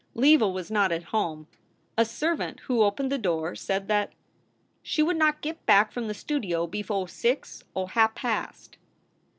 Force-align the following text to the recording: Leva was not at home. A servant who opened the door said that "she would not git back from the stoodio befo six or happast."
Leva 0.15 0.49
was 0.49 0.71
not 0.71 0.91
at 0.91 1.03
home. 1.13 1.45
A 1.95 2.05
servant 2.05 2.61
who 2.61 2.81
opened 2.81 3.11
the 3.11 3.19
door 3.19 3.53
said 3.53 3.87
that 3.87 4.13
"she 4.81 5.03
would 5.03 5.15
not 5.15 5.41
git 5.41 5.63
back 5.67 5.91
from 5.91 6.07
the 6.07 6.15
stoodio 6.15 6.65
befo 6.65 7.05
six 7.05 7.63
or 7.75 7.89
happast." 7.89 8.77